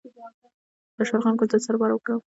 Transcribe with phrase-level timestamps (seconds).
[0.95, 2.23] د شلغم ګل د څه لپاره وکاروم؟